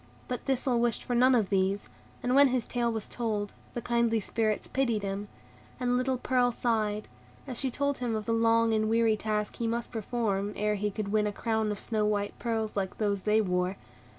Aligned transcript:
But 0.27 0.45
Thistle 0.45 0.79
wished 0.79 1.03
for 1.03 1.13
none 1.13 1.35
of 1.35 1.49
these, 1.51 1.87
and 2.23 2.33
when 2.33 2.47
his 2.47 2.65
tale 2.65 2.91
was 2.91 3.07
told, 3.07 3.53
the 3.75 3.83
kindly 3.83 4.19
Spirits 4.19 4.67
pitied 4.67 5.03
him; 5.03 5.27
and 5.79 5.95
little 5.95 6.17
Pearl 6.17 6.51
sighed, 6.51 7.07
as 7.45 7.59
she 7.59 7.69
told 7.69 7.99
him 7.99 8.15
of 8.15 8.25
the 8.25 8.33
long 8.33 8.73
and 8.73 8.89
weary 8.89 9.15
task 9.15 9.57
he 9.57 9.67
must 9.67 9.91
perform, 9.91 10.53
ere 10.55 10.73
he 10.73 10.89
could 10.89 11.11
win 11.11 11.27
a 11.27 11.31
crown 11.31 11.71
of 11.71 11.79
snow 11.79 12.03
white 12.03 12.33
pearls 12.39 12.75
like 12.75 12.97
those 12.97 13.21
they 13.21 13.41
wore. 13.41 13.77